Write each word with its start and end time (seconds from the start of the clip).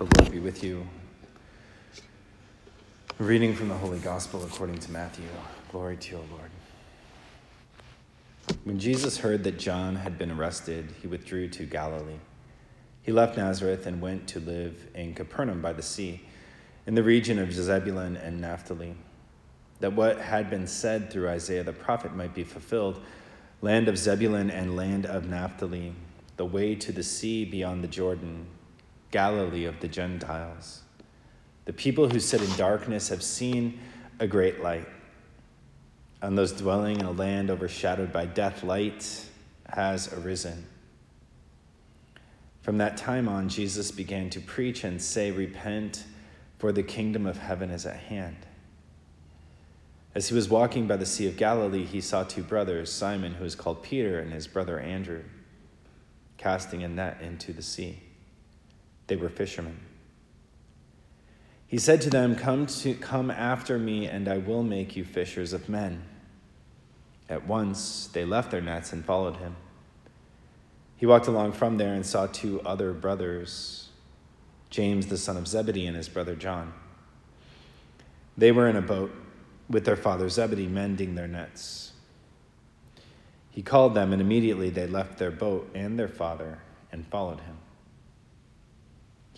The 0.00 0.08
Lord 0.18 0.32
be 0.32 0.38
with 0.38 0.64
you. 0.64 0.86
reading 3.18 3.54
from 3.54 3.68
the 3.68 3.74
Holy 3.74 3.98
Gospel 3.98 4.42
according 4.44 4.78
to 4.78 4.90
Matthew. 4.90 5.26
Glory 5.70 5.98
to 5.98 6.12
you, 6.12 6.24
Lord. 6.30 6.50
When 8.64 8.78
Jesus 8.78 9.18
heard 9.18 9.44
that 9.44 9.58
John 9.58 9.96
had 9.96 10.16
been 10.16 10.30
arrested, 10.30 10.94
he 11.02 11.06
withdrew 11.06 11.48
to 11.48 11.66
Galilee. 11.66 12.16
He 13.02 13.12
left 13.12 13.36
Nazareth 13.36 13.84
and 13.84 14.00
went 14.00 14.26
to 14.28 14.40
live 14.40 14.86
in 14.94 15.12
Capernaum 15.12 15.60
by 15.60 15.74
the 15.74 15.82
sea, 15.82 16.22
in 16.86 16.94
the 16.94 17.02
region 17.02 17.38
of 17.38 17.52
Zebulun 17.52 18.16
and 18.16 18.40
Naphtali, 18.40 18.94
that 19.80 19.92
what 19.92 20.18
had 20.18 20.48
been 20.48 20.66
said 20.66 21.10
through 21.10 21.28
Isaiah 21.28 21.62
the 21.62 21.74
prophet 21.74 22.16
might 22.16 22.32
be 22.32 22.44
fulfilled 22.44 23.02
land 23.60 23.86
of 23.86 23.98
Zebulun 23.98 24.50
and 24.50 24.78
land 24.78 25.04
of 25.04 25.28
Naphtali, 25.28 25.92
the 26.38 26.46
way 26.46 26.74
to 26.74 26.90
the 26.90 27.02
sea 27.02 27.44
beyond 27.44 27.84
the 27.84 27.88
Jordan 27.88 28.46
Galilee 29.10 29.64
of 29.64 29.80
the 29.80 29.88
Gentiles. 29.88 30.82
The 31.64 31.72
people 31.72 32.08
who 32.08 32.20
sit 32.20 32.42
in 32.42 32.56
darkness 32.56 33.08
have 33.08 33.22
seen 33.22 33.80
a 34.18 34.26
great 34.26 34.62
light. 34.62 34.88
On 36.22 36.34
those 36.34 36.52
dwelling 36.52 37.00
in 37.00 37.06
a 37.06 37.10
land 37.10 37.50
overshadowed 37.50 38.12
by 38.12 38.26
death, 38.26 38.62
light 38.62 39.24
has 39.68 40.12
arisen. 40.12 40.66
From 42.62 42.78
that 42.78 42.96
time 42.96 43.28
on, 43.28 43.48
Jesus 43.48 43.90
began 43.90 44.30
to 44.30 44.40
preach 44.40 44.84
and 44.84 45.00
say, 45.00 45.30
Repent, 45.30 46.04
for 46.58 46.72
the 46.72 46.82
kingdom 46.82 47.26
of 47.26 47.38
heaven 47.38 47.70
is 47.70 47.86
at 47.86 47.96
hand. 47.96 48.36
As 50.14 50.28
he 50.28 50.34
was 50.34 50.48
walking 50.48 50.86
by 50.86 50.96
the 50.96 51.06
Sea 51.06 51.28
of 51.28 51.36
Galilee, 51.36 51.84
he 51.84 52.00
saw 52.00 52.22
two 52.22 52.42
brothers, 52.42 52.92
Simon, 52.92 53.34
who 53.34 53.44
is 53.44 53.54
called 53.54 53.82
Peter, 53.82 54.18
and 54.18 54.32
his 54.32 54.46
brother 54.46 54.78
Andrew, 54.78 55.22
casting 56.36 56.82
a 56.82 56.88
net 56.88 57.18
into 57.22 57.52
the 57.52 57.62
sea 57.62 58.02
they 59.10 59.16
were 59.16 59.28
fishermen. 59.28 59.76
He 61.66 61.78
said 61.78 62.00
to 62.02 62.10
them, 62.10 62.36
Come, 62.36 62.66
to, 62.66 62.94
come 62.94 63.28
after 63.30 63.76
me, 63.76 64.06
and 64.06 64.28
I 64.28 64.38
will 64.38 64.62
make 64.62 64.94
you 64.94 65.04
fishers 65.04 65.52
of 65.52 65.68
men. 65.68 66.04
At 67.28 67.44
once 67.46 68.08
they 68.12 68.24
left 68.24 68.52
their 68.52 68.60
nets 68.60 68.92
and 68.92 69.04
followed 69.04 69.36
him. 69.36 69.56
He 70.96 71.06
walked 71.06 71.26
along 71.26 71.52
from 71.52 71.76
there 71.76 71.92
and 71.92 72.06
saw 72.06 72.26
two 72.26 72.60
other 72.60 72.92
brothers, 72.92 73.88
James 74.70 75.06
the 75.06 75.18
son 75.18 75.36
of 75.36 75.48
Zebedee 75.48 75.86
and 75.86 75.96
his 75.96 76.08
brother 76.08 76.36
John. 76.36 76.72
They 78.38 78.52
were 78.52 78.68
in 78.68 78.76
a 78.76 78.82
boat 78.82 79.12
with 79.68 79.84
their 79.84 79.96
father 79.96 80.28
Zebedee, 80.28 80.68
mending 80.68 81.16
their 81.16 81.28
nets. 81.28 81.92
He 83.50 83.62
called 83.62 83.94
them, 83.94 84.12
and 84.12 84.22
immediately 84.22 84.70
they 84.70 84.86
left 84.86 85.18
their 85.18 85.32
boat 85.32 85.68
and 85.74 85.98
their 85.98 86.08
father 86.08 86.58
and 86.92 87.04
followed 87.08 87.40
him. 87.40 87.56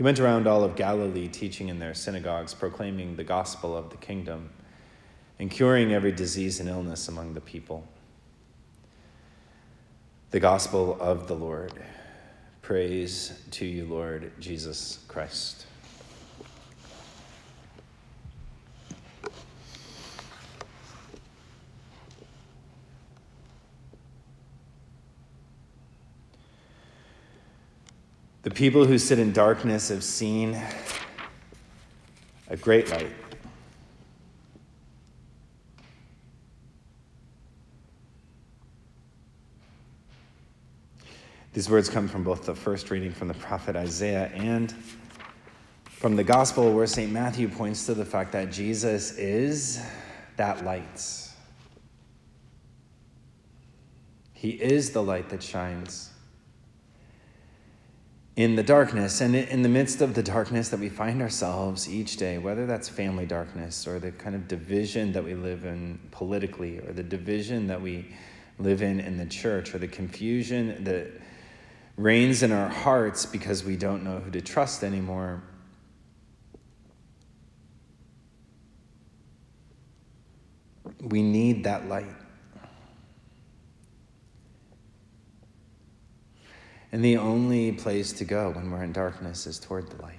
He 0.00 0.02
went 0.02 0.18
around 0.18 0.46
all 0.46 0.64
of 0.64 0.76
Galilee, 0.76 1.28
teaching 1.28 1.68
in 1.68 1.78
their 1.78 1.92
synagogues, 1.92 2.54
proclaiming 2.54 3.16
the 3.16 3.22
gospel 3.22 3.76
of 3.76 3.90
the 3.90 3.98
kingdom, 3.98 4.48
and 5.38 5.50
curing 5.50 5.92
every 5.92 6.10
disease 6.10 6.58
and 6.58 6.70
illness 6.70 7.06
among 7.06 7.34
the 7.34 7.40
people. 7.42 7.86
The 10.30 10.40
gospel 10.40 10.96
of 10.98 11.28
the 11.28 11.34
Lord. 11.34 11.84
Praise 12.62 13.42
to 13.50 13.66
you, 13.66 13.84
Lord 13.84 14.32
Jesus 14.40 15.00
Christ. 15.06 15.66
The 28.42 28.50
people 28.50 28.86
who 28.86 28.96
sit 28.96 29.18
in 29.18 29.32
darkness 29.32 29.90
have 29.90 30.02
seen 30.02 30.58
a 32.48 32.56
great 32.56 32.88
light. 32.90 33.12
These 41.52 41.68
words 41.68 41.90
come 41.90 42.08
from 42.08 42.24
both 42.24 42.46
the 42.46 42.54
first 42.54 42.90
reading 42.90 43.12
from 43.12 43.28
the 43.28 43.34
prophet 43.34 43.76
Isaiah 43.76 44.28
and 44.28 44.74
from 45.84 46.16
the 46.16 46.24
gospel, 46.24 46.72
where 46.72 46.86
St. 46.86 47.12
Matthew 47.12 47.46
points 47.46 47.84
to 47.86 47.94
the 47.94 48.06
fact 48.06 48.32
that 48.32 48.50
Jesus 48.50 49.18
is 49.18 49.84
that 50.36 50.64
light. 50.64 51.28
He 54.32 54.50
is 54.52 54.92
the 54.92 55.02
light 55.02 55.28
that 55.28 55.42
shines 55.42 56.10
in 58.40 58.56
the 58.56 58.62
darkness 58.62 59.20
and 59.20 59.36
in 59.36 59.60
the 59.60 59.68
midst 59.68 60.00
of 60.00 60.14
the 60.14 60.22
darkness 60.22 60.70
that 60.70 60.80
we 60.80 60.88
find 60.88 61.20
ourselves 61.20 61.86
each 61.90 62.16
day, 62.16 62.38
whether 62.38 62.64
that's 62.64 62.88
family 62.88 63.26
darkness 63.26 63.86
or 63.86 63.98
the 63.98 64.10
kind 64.12 64.34
of 64.34 64.48
division 64.48 65.12
that 65.12 65.22
we 65.22 65.34
live 65.34 65.66
in 65.66 66.00
politically 66.10 66.78
or 66.78 66.94
the 66.94 67.02
division 67.02 67.66
that 67.66 67.82
we 67.82 68.06
live 68.58 68.80
in 68.80 68.98
in 68.98 69.18
the 69.18 69.26
church 69.26 69.74
or 69.74 69.78
the 69.78 69.86
confusion 69.86 70.82
that 70.84 71.08
reigns 71.98 72.42
in 72.42 72.50
our 72.50 72.70
hearts 72.70 73.26
because 73.26 73.62
we 73.62 73.76
don't 73.76 74.02
know 74.02 74.20
who 74.20 74.30
to 74.30 74.40
trust 74.40 74.82
anymore. 74.84 75.42
We 81.02 81.20
need 81.20 81.64
that 81.64 81.88
light. 81.88 82.16
And 86.92 87.04
the 87.04 87.16
only 87.18 87.72
place 87.72 88.12
to 88.14 88.24
go 88.24 88.50
when 88.50 88.70
we're 88.70 88.82
in 88.82 88.92
darkness 88.92 89.46
is 89.46 89.58
toward 89.58 89.88
the 89.90 90.02
light, 90.02 90.18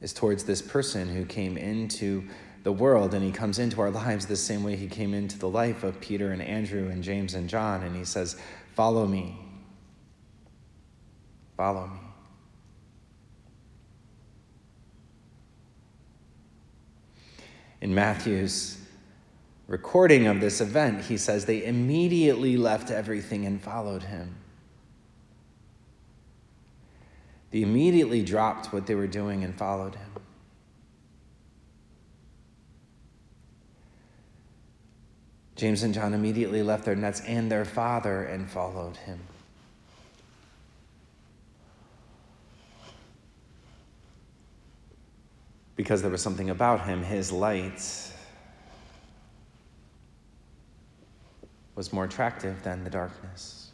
is 0.00 0.12
towards 0.12 0.44
this 0.44 0.60
person 0.60 1.08
who 1.08 1.24
came 1.24 1.56
into 1.56 2.28
the 2.62 2.72
world 2.72 3.14
and 3.14 3.24
he 3.24 3.32
comes 3.32 3.58
into 3.58 3.80
our 3.80 3.90
lives 3.90 4.26
the 4.26 4.36
same 4.36 4.62
way 4.62 4.76
he 4.76 4.86
came 4.86 5.14
into 5.14 5.38
the 5.38 5.48
life 5.48 5.82
of 5.82 5.98
Peter 6.00 6.32
and 6.32 6.42
Andrew 6.42 6.90
and 6.90 7.02
James 7.02 7.32
and 7.32 7.48
John. 7.48 7.82
And 7.82 7.96
he 7.96 8.04
says, 8.04 8.36
Follow 8.74 9.06
me. 9.06 9.38
Follow 11.56 11.86
me. 11.86 12.00
In 17.80 17.94
Matthew's 17.94 18.76
recording 19.70 20.26
of 20.26 20.40
this 20.40 20.60
event, 20.60 21.04
he 21.04 21.16
says 21.16 21.44
they 21.44 21.64
immediately 21.64 22.56
left 22.56 22.90
everything 22.90 23.46
and 23.46 23.62
followed 23.62 24.02
him. 24.02 24.34
They 27.52 27.62
immediately 27.62 28.24
dropped 28.24 28.72
what 28.72 28.88
they 28.88 28.96
were 28.96 29.06
doing 29.06 29.44
and 29.44 29.56
followed 29.56 29.94
him. 29.94 30.10
James 35.54 35.84
and 35.84 35.94
John 35.94 36.14
immediately 36.14 36.64
left 36.64 36.84
their 36.84 36.96
nets 36.96 37.20
and 37.20 37.48
their 37.48 37.64
father 37.64 38.24
and 38.24 38.50
followed 38.50 38.96
him. 38.96 39.20
Because 45.76 46.02
there 46.02 46.10
was 46.10 46.22
something 46.22 46.50
about 46.50 46.86
him, 46.86 47.04
his 47.04 47.30
light 47.30 47.80
was 51.80 51.94
more 51.94 52.04
attractive 52.04 52.62
than 52.62 52.84
the 52.84 52.90
darkness. 52.90 53.70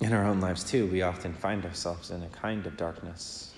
In 0.00 0.14
our 0.14 0.24
own 0.24 0.40
lives, 0.40 0.64
too, 0.64 0.86
we 0.86 1.02
often 1.02 1.34
find 1.34 1.66
ourselves 1.66 2.10
in 2.10 2.22
a 2.22 2.28
kind 2.28 2.66
of 2.66 2.78
darkness. 2.78 3.52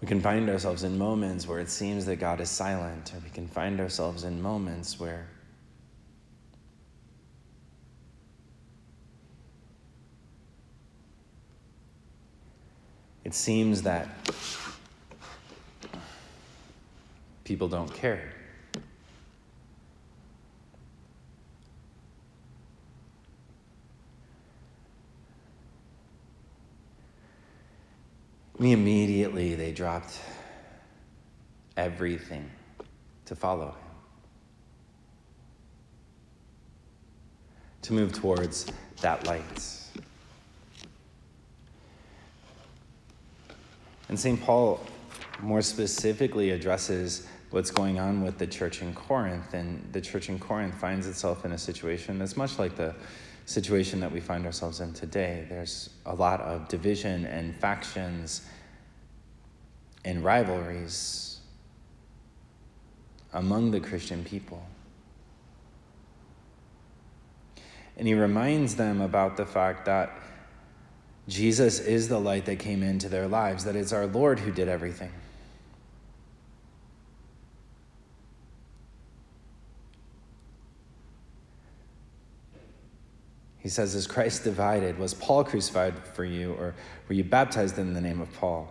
We 0.00 0.08
can 0.08 0.20
find 0.20 0.50
ourselves 0.50 0.82
in 0.82 0.98
moments 0.98 1.46
where 1.46 1.60
it 1.60 1.70
seems 1.70 2.04
that 2.06 2.16
God 2.16 2.40
is 2.40 2.50
silent, 2.50 3.14
or 3.14 3.20
we 3.20 3.30
can 3.30 3.46
find 3.46 3.78
ourselves 3.78 4.24
in 4.24 4.42
moments 4.42 4.98
where 4.98 5.28
It 13.24 13.32
seems 13.32 13.82
that 13.82 14.08
people 17.44 17.68
don't 17.68 17.92
care. 17.92 18.32
Immediately, 28.60 29.56
they 29.56 29.72
dropped 29.72 30.20
everything 31.76 32.48
to 33.24 33.34
follow 33.34 33.68
him, 33.68 33.74
to 37.82 37.92
move 37.94 38.12
towards 38.12 38.66
that 39.00 39.26
light. 39.26 39.83
And 44.08 44.18
St. 44.18 44.40
Paul 44.40 44.80
more 45.40 45.62
specifically 45.62 46.50
addresses 46.50 47.26
what's 47.50 47.70
going 47.70 47.98
on 47.98 48.22
with 48.22 48.38
the 48.38 48.46
church 48.46 48.82
in 48.82 48.94
Corinth. 48.94 49.54
And 49.54 49.88
the 49.92 50.00
church 50.00 50.28
in 50.28 50.38
Corinth 50.38 50.74
finds 50.74 51.06
itself 51.06 51.44
in 51.44 51.52
a 51.52 51.58
situation 51.58 52.18
that's 52.18 52.36
much 52.36 52.58
like 52.58 52.76
the 52.76 52.94
situation 53.46 54.00
that 54.00 54.10
we 54.10 54.20
find 54.20 54.46
ourselves 54.46 54.80
in 54.80 54.92
today. 54.92 55.46
There's 55.48 55.90
a 56.06 56.14
lot 56.14 56.40
of 56.40 56.68
division 56.68 57.26
and 57.26 57.54
factions 57.56 58.42
and 60.04 60.24
rivalries 60.24 61.38
among 63.32 63.70
the 63.70 63.80
Christian 63.80 64.24
people. 64.24 64.64
And 67.96 68.08
he 68.08 68.14
reminds 68.14 68.74
them 68.74 69.00
about 69.00 69.36
the 69.36 69.46
fact 69.46 69.84
that 69.86 70.10
Jesus 71.26 71.80
is 71.80 72.08
the 72.08 72.18
light 72.18 72.44
that 72.46 72.58
came 72.58 72.82
into 72.82 73.08
their 73.08 73.26
lives, 73.26 73.64
that 73.64 73.76
it's 73.76 73.92
our 73.92 74.06
Lord 74.06 74.38
who 74.38 74.52
did 74.52 74.68
everything. 74.68 75.10
He 83.58 83.70
says, 83.70 83.94
Is 83.94 84.06
Christ 84.06 84.44
divided? 84.44 84.98
Was 84.98 85.14
Paul 85.14 85.42
crucified 85.42 85.94
for 86.08 86.24
you, 86.24 86.52
or 86.52 86.74
were 87.08 87.14
you 87.14 87.24
baptized 87.24 87.78
in 87.78 87.94
the 87.94 88.00
name 88.00 88.20
of 88.20 88.30
Paul? 88.34 88.70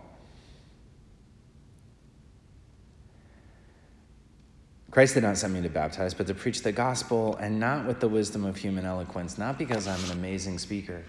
Christ 4.92 5.14
did 5.14 5.24
not 5.24 5.36
send 5.36 5.52
me 5.52 5.60
to 5.62 5.68
baptize, 5.68 6.14
but 6.14 6.28
to 6.28 6.34
preach 6.34 6.62
the 6.62 6.70
gospel, 6.70 7.34
and 7.40 7.58
not 7.58 7.84
with 7.84 7.98
the 7.98 8.06
wisdom 8.06 8.44
of 8.44 8.56
human 8.56 8.86
eloquence, 8.86 9.36
not 9.36 9.58
because 9.58 9.88
I'm 9.88 10.02
an 10.04 10.12
amazing 10.12 10.60
speaker. 10.60 11.02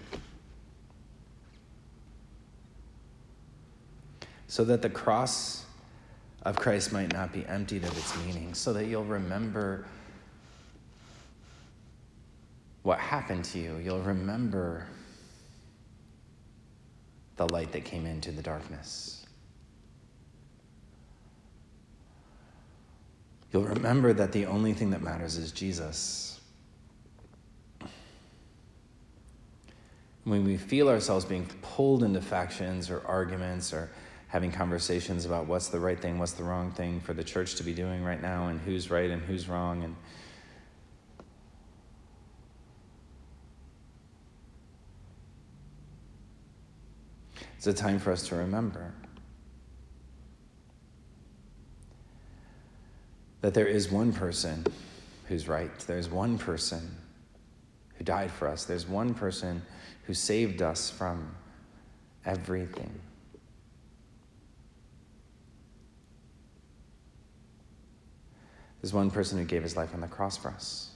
So 4.48 4.64
that 4.64 4.82
the 4.82 4.90
cross 4.90 5.64
of 6.42 6.56
Christ 6.56 6.92
might 6.92 7.12
not 7.12 7.32
be 7.32 7.44
emptied 7.46 7.84
of 7.84 7.96
its 7.98 8.16
meaning, 8.24 8.54
so 8.54 8.72
that 8.72 8.86
you'll 8.86 9.04
remember 9.04 9.84
what 12.82 13.00
happened 13.00 13.44
to 13.46 13.58
you. 13.58 13.76
You'll 13.82 14.02
remember 14.02 14.86
the 17.34 17.48
light 17.52 17.72
that 17.72 17.84
came 17.84 18.06
into 18.06 18.30
the 18.30 18.42
darkness. 18.42 19.26
You'll 23.52 23.64
remember 23.64 24.12
that 24.12 24.32
the 24.32 24.46
only 24.46 24.72
thing 24.72 24.90
that 24.90 25.02
matters 25.02 25.36
is 25.36 25.50
Jesus. 25.50 26.40
When 30.24 30.44
we 30.44 30.56
feel 30.56 30.88
ourselves 30.88 31.24
being 31.24 31.46
pulled 31.62 32.02
into 32.02 32.20
factions 32.20 32.90
or 32.90 33.02
arguments 33.06 33.72
or 33.72 33.90
having 34.28 34.50
conversations 34.50 35.24
about 35.24 35.46
what's 35.46 35.68
the 35.68 35.78
right 35.78 36.00
thing, 36.00 36.18
what's 36.18 36.32
the 36.32 36.44
wrong 36.44 36.72
thing 36.72 37.00
for 37.00 37.12
the 37.12 37.24
church 37.24 37.54
to 37.56 37.62
be 37.62 37.72
doing 37.72 38.04
right 38.04 38.20
now, 38.20 38.48
and 38.48 38.60
who's 38.60 38.90
right 38.90 39.10
and 39.10 39.22
who's 39.22 39.48
wrong, 39.48 39.84
and 39.84 39.94
It's 47.66 47.80
a 47.80 47.82
time 47.82 47.98
for 47.98 48.12
us 48.12 48.28
to 48.28 48.36
remember 48.36 48.92
that 53.40 53.54
there 53.54 53.66
is 53.66 53.90
one 53.90 54.12
person 54.12 54.64
who's 55.26 55.48
right. 55.48 55.76
There's 55.80 56.08
one 56.08 56.38
person 56.38 56.96
who 57.96 58.04
died 58.04 58.30
for 58.30 58.46
us. 58.46 58.64
There's 58.64 58.86
one 58.86 59.14
person 59.14 59.62
who 60.04 60.14
saved 60.14 60.62
us 60.62 60.90
from 60.90 61.34
everything. 62.24 63.00
There's 68.80 68.92
one 68.92 69.10
person 69.10 69.38
who 69.38 69.44
gave 69.44 69.62
his 69.62 69.76
life 69.76 69.94
on 69.94 70.00
the 70.00 70.06
cross 70.06 70.36
for 70.36 70.48
us. 70.50 70.90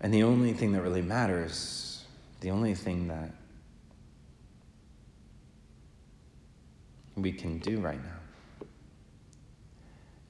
And 0.00 0.12
the 0.12 0.22
only 0.22 0.52
thing 0.52 0.72
that 0.72 0.82
really 0.82 1.02
matters, 1.02 2.04
the 2.40 2.50
only 2.50 2.74
thing 2.74 3.08
that 3.08 3.32
we 7.16 7.32
can 7.32 7.58
do 7.58 7.80
right 7.80 8.02
now, 8.02 8.66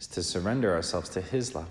is 0.01 0.07
to 0.07 0.23
surrender 0.23 0.75
ourselves 0.75 1.09
to 1.11 1.21
His 1.21 1.55
love 1.55 1.69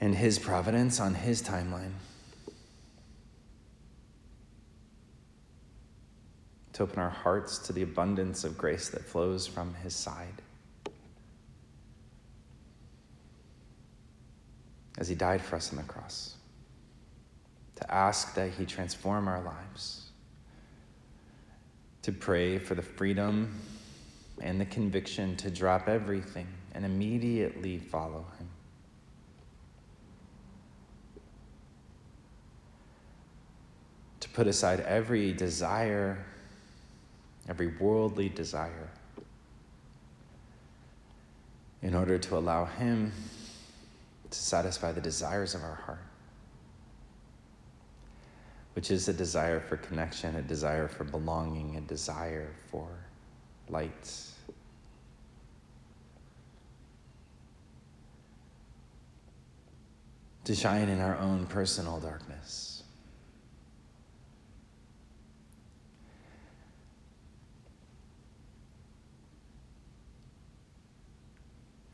and 0.00 0.14
His 0.14 0.38
providence 0.38 1.00
on 1.00 1.14
His 1.14 1.42
timeline. 1.42 1.92
To 6.76 6.84
open 6.84 6.98
our 6.98 7.10
hearts 7.10 7.58
to 7.58 7.72
the 7.72 7.82
abundance 7.82 8.44
of 8.44 8.56
grace 8.56 8.88
that 8.90 9.04
flows 9.04 9.46
from 9.46 9.74
His 9.82 9.94
side. 9.94 10.42
as 14.98 15.08
he 15.08 15.14
died 15.14 15.42
for 15.42 15.56
us 15.56 15.70
on 15.70 15.76
the 15.76 15.84
cross, 15.84 16.34
to 17.76 17.94
ask 17.94 18.34
that 18.34 18.50
he 18.50 18.64
transform 18.64 19.28
our 19.28 19.42
lives, 19.42 20.10
to 22.02 22.12
pray 22.12 22.58
for 22.58 22.74
the 22.74 22.82
freedom 22.82 23.60
and 24.40 24.60
the 24.60 24.64
conviction 24.66 25.36
to 25.36 25.50
drop 25.50 25.88
everything 25.88 26.46
and 26.74 26.84
immediately 26.84 27.78
follow 27.78 28.24
him. 28.38 28.48
To 34.20 34.28
put 34.30 34.46
aside 34.46 34.80
every 34.80 35.32
desire, 35.32 36.24
every 37.48 37.68
worldly 37.78 38.28
desire, 38.28 38.90
in 41.82 41.94
order 41.94 42.18
to 42.18 42.36
allow 42.36 42.64
him 42.64 43.12
to 44.30 44.38
satisfy 44.38 44.90
the 44.92 45.00
desires 45.00 45.54
of 45.54 45.62
our 45.62 45.74
heart, 45.74 46.02
which 48.74 48.90
is 48.90 49.08
a 49.08 49.12
desire 49.12 49.60
for 49.60 49.76
connection, 49.76 50.34
a 50.36 50.42
desire 50.42 50.88
for 50.88 51.04
belonging, 51.04 51.76
a 51.76 51.80
desire 51.80 52.52
for 52.70 52.88
light. 53.68 54.12
To 60.44 60.54
shine 60.54 60.88
in 60.88 61.00
our 61.00 61.16
own 61.18 61.46
personal 61.46 61.98
darkness. 61.98 62.75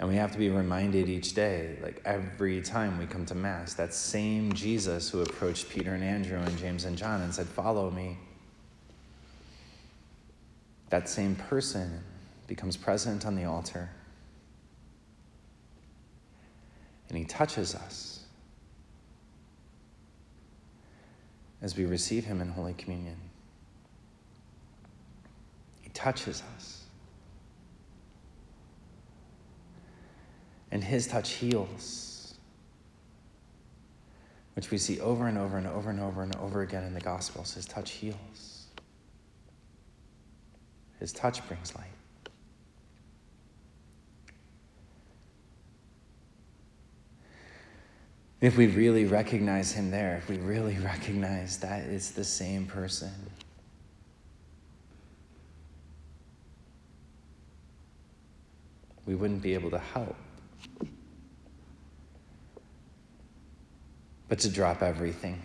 And 0.02 0.10
we 0.10 0.16
have 0.16 0.32
to 0.32 0.38
be 0.38 0.50
reminded 0.50 1.08
each 1.08 1.32
day, 1.32 1.78
like 1.80 2.02
every 2.04 2.60
time 2.60 2.98
we 2.98 3.06
come 3.06 3.24
to 3.26 3.36
Mass, 3.36 3.74
that 3.74 3.94
same 3.94 4.52
Jesus 4.52 5.08
who 5.08 5.22
approached 5.22 5.68
Peter 5.68 5.94
and 5.94 6.02
Andrew 6.02 6.40
and 6.40 6.58
James 6.58 6.86
and 6.86 6.98
John 6.98 7.22
and 7.22 7.32
said, 7.32 7.46
Follow 7.46 7.88
me. 7.88 8.18
That 10.90 11.08
same 11.08 11.36
person 11.36 12.02
becomes 12.48 12.76
present 12.76 13.24
on 13.24 13.36
the 13.36 13.44
altar. 13.44 13.88
And 17.08 17.16
he 17.16 17.24
touches 17.24 17.76
us 17.76 18.24
as 21.62 21.76
we 21.76 21.84
receive 21.84 22.24
him 22.24 22.40
in 22.40 22.48
Holy 22.48 22.74
Communion. 22.74 23.18
He 25.80 25.90
touches 25.90 26.42
us. 26.56 26.81
And 30.72 30.82
his 30.82 31.06
touch 31.06 31.32
heals, 31.32 32.34
which 34.56 34.70
we 34.70 34.78
see 34.78 34.98
over 35.00 35.28
and 35.28 35.36
over 35.36 35.58
and 35.58 35.66
over 35.66 35.90
and 35.90 36.00
over 36.00 36.22
and 36.22 36.34
over 36.36 36.62
again 36.62 36.82
in 36.84 36.94
the 36.94 37.00
Gospels. 37.00 37.52
His 37.52 37.66
touch 37.66 37.90
heals, 37.90 38.68
his 40.98 41.12
touch 41.12 41.46
brings 41.46 41.76
light. 41.76 41.84
If 48.40 48.56
we 48.56 48.66
really 48.66 49.04
recognize 49.04 49.72
him 49.72 49.90
there, 49.90 50.16
if 50.16 50.30
we 50.30 50.38
really 50.38 50.78
recognize 50.82 51.58
that 51.58 51.84
it's 51.84 52.12
the 52.12 52.24
same 52.24 52.64
person, 52.64 53.12
we 59.04 59.14
wouldn't 59.14 59.42
be 59.42 59.52
able 59.52 59.70
to 59.70 59.78
help 59.78 60.16
but 64.32 64.38
to 64.38 64.48
drop 64.48 64.82
everything 64.82 65.42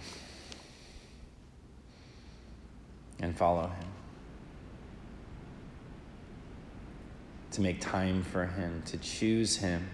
and 3.19 3.35
follow 3.35 3.67
Him. 3.67 3.87
To 7.51 7.61
make 7.61 7.81
time 7.81 8.23
for 8.23 8.45
Him, 8.45 8.81
to 8.85 8.97
choose 8.97 9.57
Him. 9.57 9.89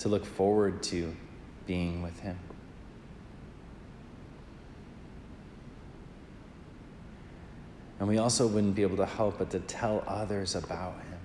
To 0.00 0.10
look 0.10 0.26
forward 0.26 0.82
to 0.82 1.16
being 1.66 2.02
with 2.02 2.20
Him. 2.20 2.38
And 7.98 8.08
we 8.08 8.18
also 8.18 8.46
wouldn't 8.46 8.74
be 8.74 8.82
able 8.82 8.98
to 8.98 9.06
help 9.06 9.38
but 9.38 9.50
to 9.50 9.60
tell 9.60 10.04
others 10.06 10.54
about 10.54 10.94
Him. 10.94 11.18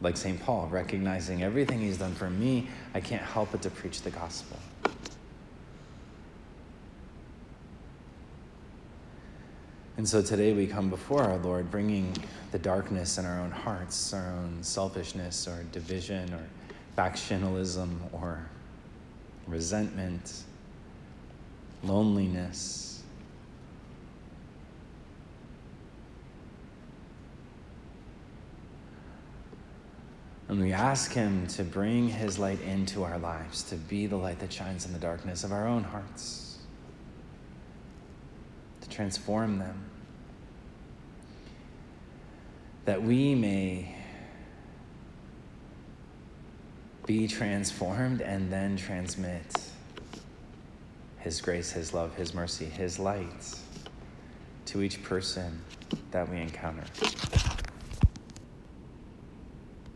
Like 0.00 0.16
St. 0.16 0.40
Paul, 0.40 0.68
recognizing 0.68 1.42
everything 1.42 1.80
he's 1.80 1.98
done 1.98 2.14
for 2.14 2.30
me, 2.30 2.68
I 2.94 3.00
can't 3.00 3.22
help 3.22 3.50
but 3.50 3.62
to 3.62 3.70
preach 3.70 4.02
the 4.02 4.10
gospel. 4.10 4.56
And 9.96 10.08
so 10.08 10.22
today 10.22 10.52
we 10.52 10.68
come 10.68 10.90
before 10.90 11.24
our 11.24 11.38
Lord, 11.38 11.72
bringing 11.72 12.16
the 12.52 12.58
darkness 12.60 13.18
in 13.18 13.26
our 13.26 13.40
own 13.40 13.50
hearts, 13.50 14.14
our 14.14 14.30
own 14.30 14.58
selfishness 14.62 15.48
or 15.48 15.64
division 15.72 16.32
or 16.32 16.44
factionalism 16.98 17.96
or 18.10 18.44
resentment, 19.46 20.42
loneliness. 21.84 23.04
And 30.48 30.60
we 30.60 30.72
ask 30.72 31.12
Him 31.12 31.46
to 31.48 31.62
bring 31.62 32.08
His 32.08 32.36
light 32.36 32.60
into 32.62 33.04
our 33.04 33.18
lives, 33.18 33.62
to 33.64 33.76
be 33.76 34.06
the 34.06 34.16
light 34.16 34.40
that 34.40 34.52
shines 34.52 34.84
in 34.84 34.92
the 34.92 34.98
darkness 34.98 35.44
of 35.44 35.52
our 35.52 35.68
own 35.68 35.84
hearts, 35.84 36.58
to 38.80 38.88
transform 38.88 39.58
them, 39.58 39.84
that 42.86 43.00
we 43.00 43.36
may 43.36 43.94
be 47.08 47.26
transformed 47.26 48.20
and 48.20 48.52
then 48.52 48.76
transmit 48.76 49.72
His 51.20 51.40
grace, 51.40 51.72
His 51.72 51.94
love, 51.94 52.14
His 52.14 52.34
mercy, 52.34 52.66
His 52.66 52.98
light 52.98 53.54
to 54.66 54.82
each 54.82 55.02
person 55.02 55.62
that 56.10 56.28
we 56.28 56.36
encounter. 56.36 56.84